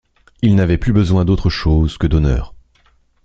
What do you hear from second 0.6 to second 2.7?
plus besoin d'autre chose que d'honneurs.